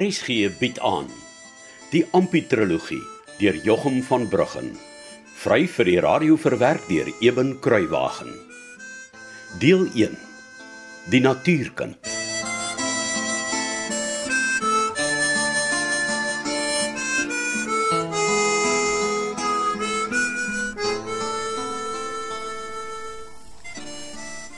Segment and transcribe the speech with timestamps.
[0.00, 1.10] RSG bied aan
[1.92, 3.02] die Amputrologie
[3.36, 4.70] deur Jochum van Bruggen
[5.42, 8.32] vry vir die radio verwerk deur Eben Kruiwagen
[9.60, 10.16] deel 1
[11.12, 12.08] die natuurkind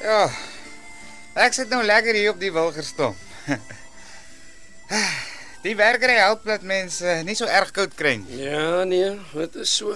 [0.06, 0.24] Ja.
[1.34, 3.14] Ek sit nou lekker hier op die wilgerstom.
[5.62, 8.40] Die werkery help dat mense nie so erg koud kry nie.
[8.42, 9.94] Ja, nee, dit is so.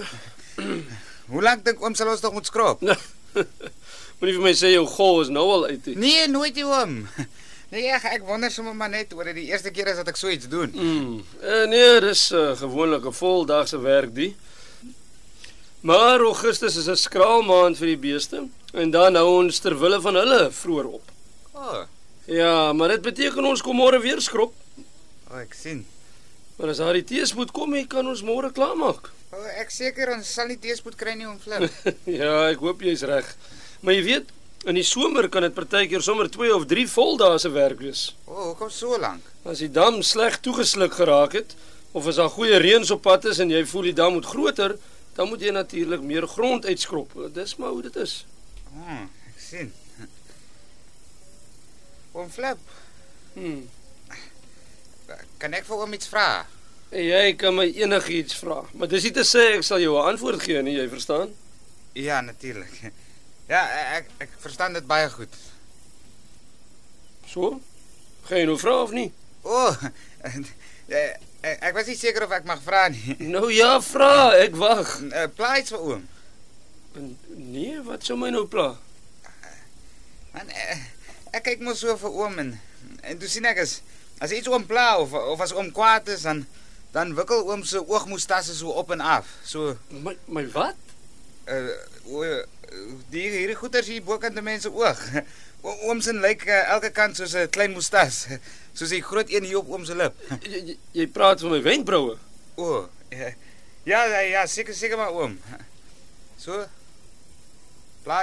[1.31, 2.83] Hoe lank dink oom sal ons nog moet skrob?
[4.17, 5.97] Moenie vir my sê jou gol is nou al uit nie.
[6.05, 7.01] Nee, nooit nie oom.
[7.67, 10.15] Nee, ek, ek wonder sommer maar net oor dit die eerste keer is dat ek
[10.15, 10.71] so iets doen.
[10.71, 11.17] Mm.
[11.41, 14.29] Uh, nee, dis uh, gewoonlik 'n voldagse werk die.
[15.83, 19.99] Maar Augustus is 'n skraal maand vir die beeste en dan hou ons ter wille
[19.99, 21.11] van hulle vroeër op.
[21.51, 21.83] O, oh,
[22.27, 24.55] Ja, maar dit beteken ons kom môre weer skrob.
[25.31, 25.85] Oh, ek sien.
[26.57, 29.11] Maar as daai teespoed kom, jy kan ons môre klaarmaak.
[29.31, 31.67] O, oh, ek seker ons sal nie teespoed kry nie om flip.
[32.19, 33.29] ja, ek hoop jy's reg.
[33.83, 34.31] Maar jy weet,
[34.67, 38.07] in die somer kan dit partykeer sommer 2 of 3 voldae se werk wees.
[38.25, 39.25] O, oh, hoekom so lank?
[39.47, 41.53] As die dam sleg toegesluk geraak het
[41.95, 44.75] of as daar goeie reëns op pad is en jy voel die dam moet groter,
[45.17, 47.13] dan moet jy natuurlik meer grond uitskrob.
[47.33, 48.19] Dis maar hoe dit is.
[48.73, 49.71] O, oh, ek sien.
[52.17, 52.57] Oom Flip,
[53.37, 53.67] Hmm.
[55.37, 56.45] Kan ek vir oom iets vra?
[56.91, 60.41] Jy kan my enigiets vra, maar dis nie te sê ek sal jou 'n antwoord
[60.41, 61.33] gee nie, jy verstaan?
[61.93, 62.91] Ja, natuurlik.
[63.47, 63.63] Ja,
[63.97, 65.33] ek ek verstaan dit baie goed.
[67.27, 67.59] So?
[68.27, 69.11] Gaan jy nou vra of nie?
[69.43, 69.75] O, oh,
[70.87, 73.15] ek, ek was nie seker of ek mag vra nie.
[73.35, 74.99] Nou ja, vra, ek wag.
[75.07, 76.07] Uh, Pla iets vir oom.
[77.37, 78.71] Nee, wat sou my nou pla?
[80.33, 80.79] Man, eh,
[81.37, 82.55] ek kyk mos so vir oom en
[83.07, 83.79] en toe sien ek as
[84.19, 86.45] as iets oom pla of of as oom kwaad is dan
[86.91, 89.25] dan wikkel oom se oogmoestasse so op en af.
[89.43, 90.75] So My my wat?
[91.47, 91.71] uh
[92.11, 92.23] o,
[93.11, 95.01] die hierdie goeters hier bokant die mense oog.
[95.65, 98.27] O- Oom se lyk uh, elke kant soos 'n klein moestas.
[98.77, 100.13] Soos 'n groot een hier op oom se lip.
[100.45, 102.13] Jy, jy, praat van my wenkbroue.
[102.55, 103.33] O, eh,
[103.83, 105.39] ja ja ja, seker seker maar oom.
[106.37, 106.65] So.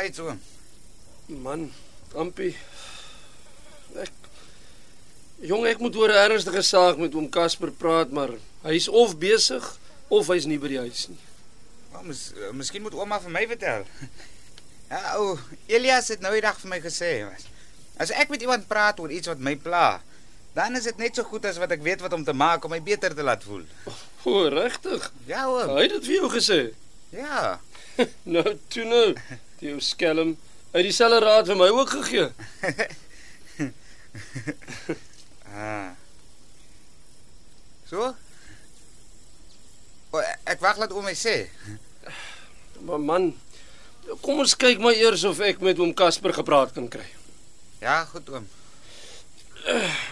[0.04, 0.40] Iets oom.
[1.26, 1.72] Man,
[2.14, 2.54] Ampie.
[4.00, 4.12] Ek
[5.44, 8.30] Jong, ek moet oor 'n ernstige saak met oom Casper praat, maar
[8.64, 9.64] hy's of besig
[10.08, 11.20] of hy's nie by die huis nie.
[11.92, 13.84] Oh, mis, miskien moet ouma vir my vertel.
[14.88, 17.28] Ja, o, Elias het nou die dag vir my gesê.
[18.00, 20.00] As ek met iemand praat oor iets wat my pla,
[20.54, 22.70] dan is dit net so goed as wat ek weet wat om te maak om
[22.70, 23.64] my beter te laat voel.
[24.24, 25.12] O, regtig?
[25.26, 25.76] Ja, oom.
[25.76, 26.60] Hy het dit vir jou gesê.
[27.12, 27.60] Ja.
[28.24, 29.14] Nou, toe nou.
[29.60, 30.34] Die ou skelm.
[30.72, 32.32] Hy het dieselfde raad vir my ook gegee.
[35.54, 35.94] Ah.
[37.86, 38.10] So?
[40.10, 41.44] O, ek wag laat oom my sê.
[42.84, 43.30] Maar man,
[44.24, 47.06] kom ons kyk maar eers of ek met oom Casper gepraat kan kry.
[47.82, 48.46] Ja, goed oom.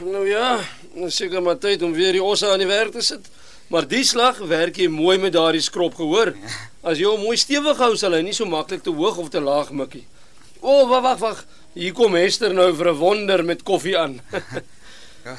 [0.07, 0.63] Nou ja,
[0.95, 3.27] dis seker maar tyd om weer die osse aan die werk te sit.
[3.73, 6.33] Maar die slag werk jy mooi met daardie skrop gehoor.
[6.85, 9.41] As jy hom mooi stewig hou, sal hy nie so maklik te hoog of te
[9.41, 10.05] laag mikkie.
[10.61, 11.43] O, oh, wag wag wag.
[11.75, 14.21] Hier kom Hester nou vir 'n wonder met koffie aan.
[15.25, 15.37] Ja.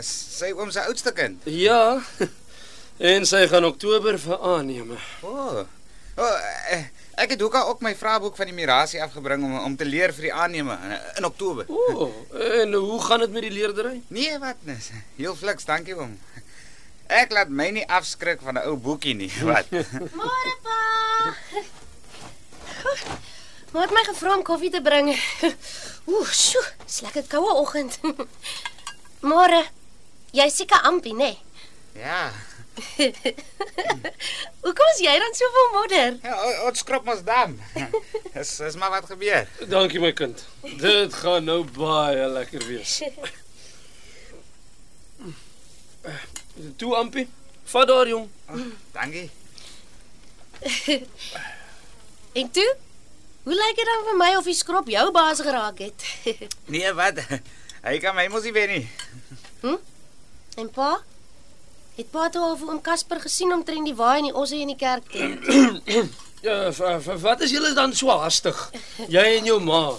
[0.00, 1.42] Is sy oom se oudste kind?
[1.44, 2.00] ja.
[3.00, 4.98] En sy gaan Oktober vir aanneme.
[5.24, 5.30] O.
[5.32, 5.60] Oh.
[6.20, 6.34] Oh,
[7.16, 10.12] ek het ook al ook my vraeboek van die mirasie afgebring om om te leer
[10.12, 11.64] vir die aanneme in, in Oktober.
[11.72, 14.02] O, oh, en hoe gaan dit met die leerdery?
[14.12, 14.90] Nee, wat nis.
[15.16, 16.12] Heel fliks, dankie oom.
[17.08, 19.72] Ek laat my nie afskrik van 'n ou boekie nie, wat?
[20.12, 20.78] Môre pa.
[23.72, 25.08] Maar het my gevra om koffie te bring.
[26.10, 27.96] Ooh, sjoe, dis lekker koue oggend.
[30.30, 31.34] Jy seker ampie, nê?
[31.34, 32.02] Nee?
[32.02, 32.30] ja.
[34.64, 36.14] Hoekom is jy dan so vol modder?
[36.22, 36.36] Ja,
[36.68, 37.56] ons skrap ons dam.
[38.34, 39.48] Dis is maar wat gebeur.
[39.68, 40.44] Dankie my kind.
[40.80, 43.00] Dit gaan nou baie lekker wees.
[46.80, 47.26] Toe Ampie,
[47.72, 48.28] vat daar jong.
[48.48, 48.64] Oh,
[48.94, 49.28] dankie.
[52.32, 52.76] En toe?
[53.42, 56.04] Hoe lyk dit dan vir my of die skrop jou baas geraak het?
[56.70, 57.18] Nee, wat?
[57.80, 58.88] Hy kan my mos nie wen nie.
[60.60, 60.98] en pa?
[61.96, 64.72] Het pa toe al vir oom Casper gesien omtrent die waai en die osse in
[64.72, 65.48] die kerk tent?
[66.40, 66.70] Ja,
[67.20, 68.56] wat is julle dan so hastig?
[69.12, 69.90] Jy en jou ma.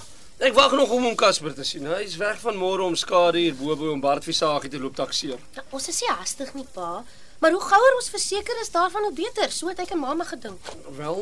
[0.41, 1.85] Ek wag nog om hom Casper te sien.
[1.85, 5.37] Hy's weg van môre om skade hier bo by hom Bart Visagie te loop takseer.
[5.53, 7.03] Nou, ons is nie hastig nie, pa.
[7.45, 10.73] Maar hoe gouer ons verseker is daarvan hoe beter, so het ek en mamma gedink.
[10.97, 11.21] Wel,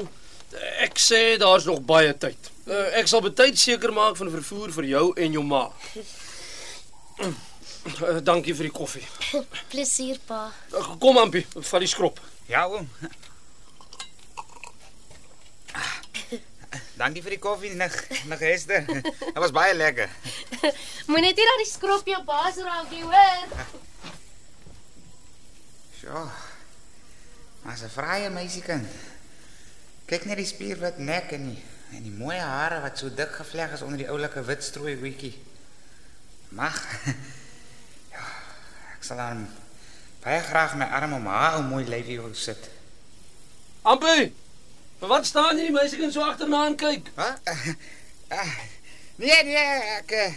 [0.88, 2.48] ek sê daar's nog baie tyd.
[2.64, 5.66] Uh, ek sal betyds seker maak van vervoer vir jou en jou ma.
[7.20, 9.06] Uh, dankie vir die koffie.
[9.72, 10.48] Plesier pa.
[10.72, 12.22] Uh, kom Ampie, vat die skrop.
[12.50, 12.88] Ja, oom.
[17.00, 17.96] Dankie vir die koffie, nig,
[18.28, 18.84] nig Hester.
[19.24, 20.12] Dit was baie lekker.
[21.10, 23.76] Moenie net dat die skrop jou baas raak nie, hoor.
[26.00, 26.24] So.
[27.64, 28.88] Maar's 'n vrye meisiekind.
[30.10, 33.72] Kyk net die spierwit nek en die en die mooi hare wat so dik gevleg
[33.74, 35.34] is onder die oulike wit strooi hoedjie.
[36.50, 36.78] Mag.
[38.14, 38.26] Ja,
[38.96, 39.44] ek sal dan
[40.24, 42.70] baie graag my arm om haar ou mooi lyfie wil sit.
[43.88, 44.32] Ampie.
[45.00, 47.12] Maar wat staan jy meisiekind so agterna en kyk?
[47.20, 47.40] Wat?
[48.30, 48.46] Ah,
[49.18, 49.62] nee, nee,
[49.96, 50.34] ek eh,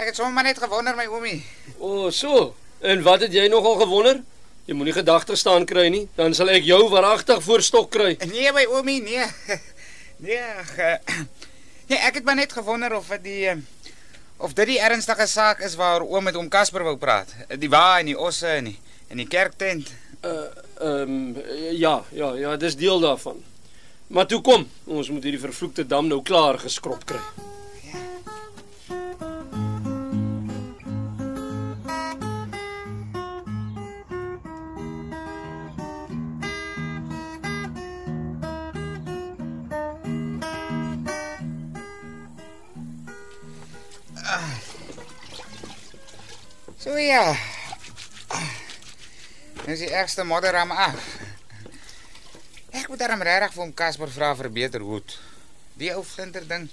[0.00, 1.42] ek het sommer net gewonder my oomie.
[1.76, 2.54] O, oh, so.
[2.80, 4.22] En wat het jy nogal gewonder?
[4.64, 8.14] Jy moenie gedagtes staan kry nie, dan sal ek jou waaragtig voor stok kry.
[8.30, 9.26] Nee, my oomie, nee.
[10.24, 10.96] Nee, ag, eh,
[11.92, 13.60] nee, ek het maar net gewonder of dit die eh,
[14.38, 17.34] of dit die ernstige saak is waar oom met oom Casper wou praat.
[17.58, 19.92] Die wa en die osse en die en die kerktent.
[20.22, 20.48] Uh
[20.78, 21.36] ehm um,
[21.74, 23.42] ja, ja, ja, dis deel daarvan.
[24.06, 27.18] Maar toe kom, ons moet hierdie vervloekte dam nou klaar geskrob kry.
[46.88, 47.36] So ja.
[49.66, 50.96] Dis die ergste modderam af.
[52.72, 55.16] Ek moet daarom regtig vir hom Casper vra vir beter hoed.
[55.76, 56.64] Die ou flinter ding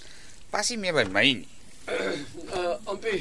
[0.53, 1.49] pas nie meer by my nie.
[2.55, 3.19] Uh Ampie.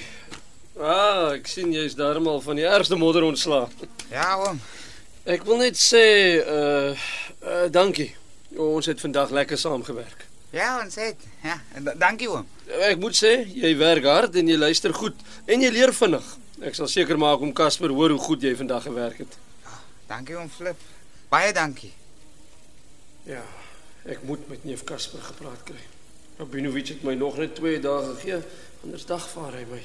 [0.78, 3.66] Ah, ek sien jy's darmal van die ergste modder ontslaa.
[4.12, 4.60] Ja, oom.
[5.26, 6.04] Ek wil net sê
[6.38, 6.94] uh
[7.42, 8.12] uh dankie.
[8.54, 10.28] Ons het vandag lekker saamgewerk.
[10.54, 11.18] Ja, ons het.
[11.42, 12.46] Ja, en da- dankie oom.
[12.86, 15.18] Ek moet sê, jy werk hard en jy luister goed
[15.50, 16.28] en jy leer vinnig.
[16.62, 19.38] Ek sal seker maak om Casper hoor hoe goed jy vandag gewerk het.
[20.06, 20.78] Dankie oom Flip.
[21.32, 21.90] Baie dankie.
[23.26, 23.42] Ja,
[24.06, 25.80] ek moet met neef Casper gepraat kry.
[26.38, 28.40] Rabinovic het my nog net 2 dae gegee,
[28.84, 29.82] anders dagvaar hy my.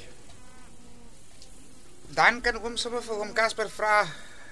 [2.14, 4.02] Dan kan oom sommer vir oom Casper vra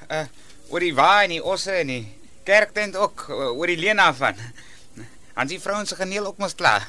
[0.08, 0.26] uh
[0.68, 2.02] oor die wa en die osse en die
[2.44, 4.36] kerktent ook uh, oor die Lena van.
[5.32, 6.84] Hans die vrouens se geneel ook mos klaar.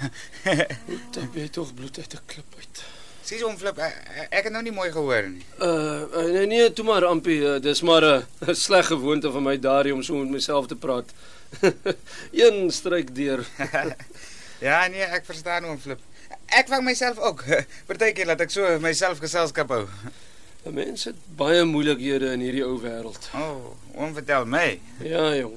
[1.15, 2.81] Dit jy tog bloed uit 'n klip uit.
[3.23, 3.89] Sies oom Flip, uh,
[4.29, 5.43] ek het nou nie mooi gehoor nie.
[5.59, 9.43] Uh, uh nee nee, toe maar Ampie, uh, dis maar 'n uh, sleg gewoonte van
[9.43, 11.11] my daardie om so met myself te praat.
[12.31, 13.45] Een stryk deur.
[14.59, 15.99] Ja, nee, ek verstaan oom Flip.
[16.51, 17.45] Ek vang myself ook.
[17.87, 19.85] Partykeer laat ek so myself geselskap hou.
[20.67, 23.29] 'n Mens het baie moeilikhede in hierdie ou wêreld.
[23.31, 24.79] O, oh, oom vertel my.
[24.99, 25.55] Ja, jong.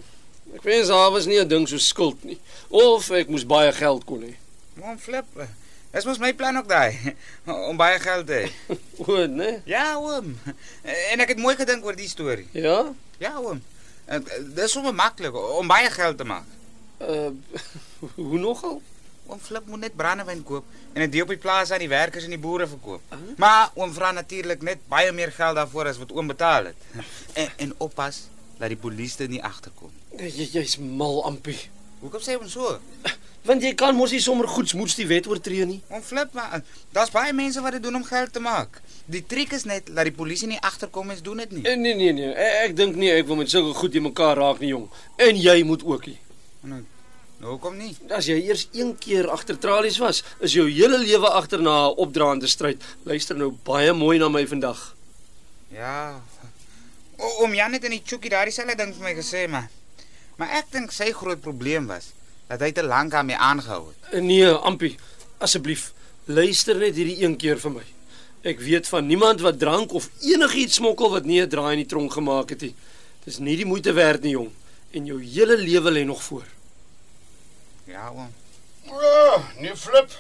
[0.55, 2.38] Ek wens daar was nie 'n ding so skuld nie.
[2.69, 4.37] Of ek moes baie geld kon hê.
[4.79, 5.26] Oom Flip.
[5.93, 7.15] Uh, Dis mos my plan ook daai
[7.71, 8.77] om baie geld te hê.
[9.06, 9.61] O, nee.
[9.69, 10.33] Ja, oom.
[11.12, 12.49] En ek het mooi gedink oor die storie.
[12.56, 12.93] Ja?
[13.21, 13.61] Ja, oom.
[14.09, 14.23] Uh,
[14.56, 16.49] Dis sommer maklik om baie geld te maak.
[17.03, 17.29] Uh
[18.17, 18.81] hoe nogal?
[19.27, 22.35] Oom Flip moet net brandewyn koop en dit op die plaas aan die werkers en
[22.35, 23.15] die boere verkoop.
[23.41, 26.89] Maar oom vra natuurlik net baie meer geld daarvoor as wat oom betaal het.
[27.33, 28.25] En, en oppas
[28.59, 29.93] dat die polisie dit nie agterkom.
[30.19, 31.59] Jy jy's mal Ampie.
[32.03, 32.77] Hoekom sê oom so?
[33.43, 35.81] Want jy kan mos nie sommer goedsmoeds die wet oortree nie.
[35.91, 36.61] Oom Flip, maar
[36.94, 38.79] daar's baie mense wat dit doen om geld te maak.
[39.11, 41.65] Die triek is net dat die polisie nie agterkom en doen dit nie.
[41.67, 44.39] Eh, Nee nee nee, ek, ek dink nie ek wil met sulke goed in mekaar
[44.39, 44.87] raak nie, jong.
[45.19, 46.19] En jy moet ook nie.
[46.61, 46.81] Nou,
[47.43, 47.91] nou hoekom nie?
[48.15, 52.46] As jy eers een keer agter tralies was, is jou hele lewe agterna 'n opdraande
[52.46, 52.79] stryd.
[53.03, 54.94] Luister nou baie mooi na my vandag.
[55.69, 56.22] Ja.
[57.19, 59.69] O, oom Jan het in die chookie daardie selfe ding vir my gesê, maar
[60.39, 62.13] maar ek dink sy groot probleem was
[62.49, 64.13] dat hy te lank aan my aangehou het.
[64.15, 64.96] Eh, Nee, Ampie,
[65.39, 65.93] asseblief,
[66.25, 67.84] luister net hierdie een keer vir my.
[68.43, 71.87] Ek weet van niemand wat drank of enigiets smokkel wat nie 'n draai in die
[71.87, 72.75] tronk gemaak het nie.
[73.25, 74.51] Dis nie die moeite werd nie, jong.
[74.93, 76.44] En jou hele lewe lê nog voor.
[77.87, 78.32] Ja, oom.
[78.84, 80.11] Ja, nu flip.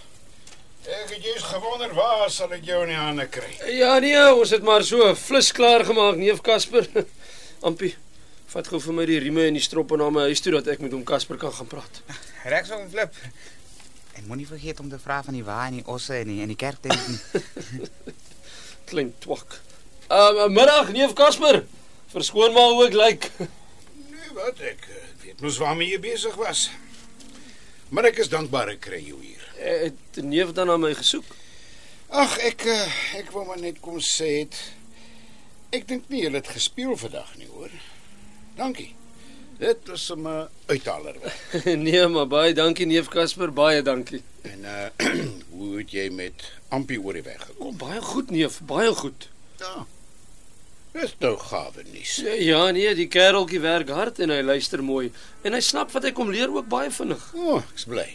[0.82, 3.52] Ek het jous gewonder waar sal ek jou in die hande kry.
[3.70, 6.88] Ja nee, ons het maar so flus klaar gemaak, neef Casper.
[7.68, 7.94] Ampie,
[8.52, 10.82] vat gou vir my die rieme en die stroppe na my huis toe dat ek
[10.84, 12.02] met hom Casper kan gaan praat.
[12.52, 13.16] Regs oom Flip.
[14.18, 16.52] En moenie vergeet om te vra van die wa en die osse en die en
[16.52, 17.40] die kerktent nie.
[18.90, 19.56] Klein twak.
[20.12, 21.62] Uh middag, neef Casper.
[22.12, 23.30] Verskoon maar hoe ek lyk.
[24.12, 26.66] Nee, wat ek eh, weet mos waarmee jy besig was.
[27.92, 29.42] Maar ek is dankbaar ek kry jou hier.
[29.60, 31.28] Het die neef dan na my gesoek?
[32.12, 34.60] Ag, ek eh, ek wou maar net kom sê het
[35.72, 37.72] ek dink nie jy het gespeel vandag nie, hoor.
[38.56, 38.94] Dankie.
[39.58, 41.14] Dit was 'n uh, uithaler.
[41.86, 44.22] nee, maar baie dankie neef Casper, baie dankie.
[44.42, 44.86] En uh
[45.56, 46.32] hoe het jy met
[46.68, 47.66] Ampie oor die weg gekom?
[47.66, 49.28] Kom baie goed neef, baie goed.
[49.58, 49.86] Ja.
[50.92, 52.16] Dis nou gawe nuus.
[52.38, 56.12] Ja, nee, die kereltjie werk hard en hy luister mooi en hy snap wat hy
[56.12, 57.30] kom leer ook baie vinnig.
[57.34, 58.08] O, oh, ek's bly.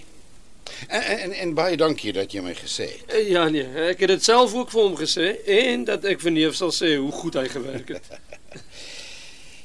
[0.88, 3.08] En, en en baie dankie dat jy my gesê het.
[3.16, 6.32] Eh, Ja, nee, ek het dit self ook vir hom gesê en dat ek vir
[6.32, 8.12] neef sal sê hoe goed hy gewerk het.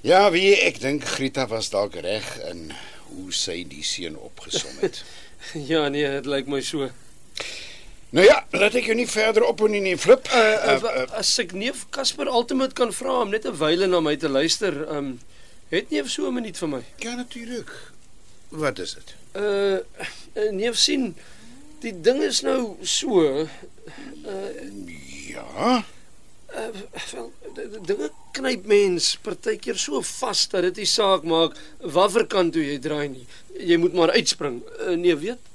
[0.02, 2.73] Ja, wie ek dink Grita was dalk reg in
[3.12, 5.04] hoe sy die seun opgesom het.
[5.59, 6.87] Ja, nee, dit lyk my so.
[8.14, 10.28] nou ja, laat ek jou nie verder op en nie flip.
[10.30, 14.14] Uh, uh, as ek neef Casper Ultimate kan vra om net 'n wyle na my
[14.14, 15.16] te luister, um,
[15.75, 16.82] het neef so 'n minuut vir my.
[17.02, 17.75] ja natuurlik.
[18.54, 19.14] Wat is dit?
[19.35, 19.82] Uh,
[20.38, 21.16] uh neef sien,
[21.80, 23.49] die ding is nou so
[25.26, 25.82] Ja.
[26.56, 26.68] Uh,
[27.12, 27.30] wel
[27.87, 31.56] dinge knyp mens partykeer so vas dat dit nie saak maak
[31.94, 33.26] watter kant toe jy draai nie.
[33.61, 34.62] Jy moet maar uitspring.
[34.80, 35.50] Uh, nee, weet?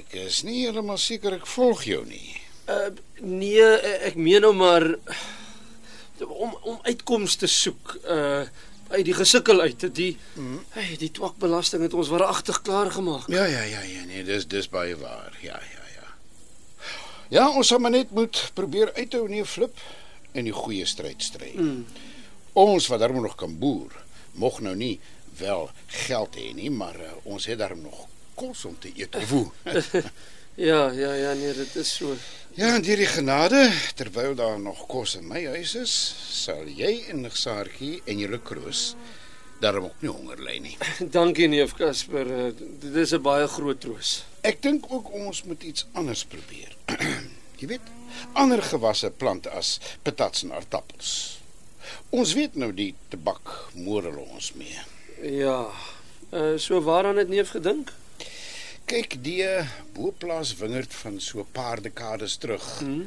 [0.00, 2.36] Ek is nie heeltemal seker ek volg jou nie.
[2.70, 2.90] Uh
[3.22, 3.66] nee,
[4.04, 4.84] ek meen nou maar
[6.24, 8.46] om om uitkomste te soek uh
[8.86, 10.58] uit die gesukkel uit die mm.
[10.76, 13.26] hey, die twakbelasting het ons waaragtig klaar gemaak.
[13.26, 15.34] Ja, ja, ja, ja, nee, dis dis baie waar.
[15.42, 16.06] Ja, ja, ja.
[17.28, 19.74] Ja, ons sal maar net moet probeer uithou nie flip
[20.36, 21.52] en die goeie stryd stry.
[21.56, 21.84] Mm.
[22.56, 23.92] Ons wat daarom nog kan boer,
[24.40, 24.96] mog nou nie
[25.38, 25.70] wel
[26.06, 29.46] geld hê nie, maar uh, ons het daarom nog kos om te eet of hoe.
[30.56, 32.14] Ja, ja, ja, nee, dit is so.
[32.56, 33.58] ja, en deur die genade,
[33.94, 35.92] terwyl daar nog kos in my huis is,
[36.32, 38.94] sal jy en Saartjie en julle kroos
[39.60, 40.76] daarom ook nie honger ly nie.
[41.18, 42.26] Dankie neef Casper.
[42.26, 44.24] Uh, dit is 'n baie groot troos.
[44.40, 46.76] Ek dink ook ons moet iets anders probeer.
[47.56, 47.80] Jy weet,
[48.36, 51.38] ander gewasse plante as patats en aardappels.
[52.10, 54.80] Ons weet nou die tabak moorel ons mee.
[55.22, 55.70] Ja.
[56.32, 57.92] Uh so waaraan het neef gedink?
[58.86, 63.02] Kyk, die eh, boplaas wingerd van so 'n paar dekades terug Hm?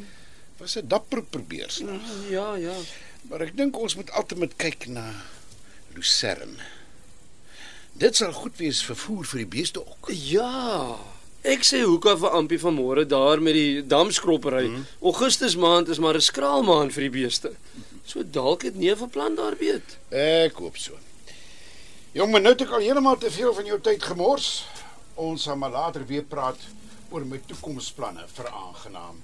[0.57, 2.01] was 'n dapper probeerslag.
[2.29, 2.75] Ja, ja.
[3.29, 5.05] Maar ek dink ons moet altyd kyk na
[5.93, 6.57] lucern.
[7.93, 10.09] Dit sal goed wees vir voer vir die beeste ook.
[10.11, 10.97] Ja.
[11.41, 14.67] Ek sê hoeka vir Ampie vanmôre daar met die damskroppery.
[14.67, 14.85] Mm.
[15.01, 17.51] Augustus maand is maar 'n skraal maand vir die beeste.
[18.05, 19.97] So dalk het neef 'n plan daar weet.
[20.09, 20.93] Ek hoop so.
[22.11, 24.65] Jong, maar nou het ek al heeltemal te veel van jou tyd gemors.
[25.15, 26.57] Ons sal maar later weer praat
[27.09, 29.23] oor my toekomsplanne vir aangenaam.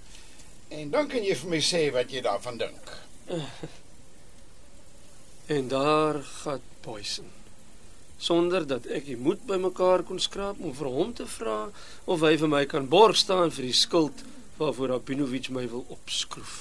[0.68, 2.84] En dan kan jy vir my sê wat jy daarvan dink.
[5.48, 7.26] En daar gaan Poison.
[8.18, 11.66] Sonder dat ek die moed bymekaar kon skraap om vir hom te vra
[12.06, 14.24] of hy vir my kan borg staan vir die skuld
[14.58, 16.56] waarvoor Rabinovich my wil opskroef.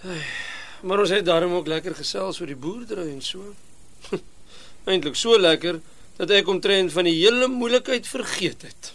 [0.00, 0.22] Ai,
[0.80, 3.52] Maar ons het daarom ook lekker gesels oor die boerdery en so.
[4.88, 5.80] Eintlik so lekker
[6.16, 8.92] dat ek omtrent van die hele moeilikheid vergeet het.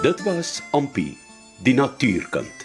[0.00, 1.16] Dit was Ampi,
[1.64, 2.64] die natuurkind,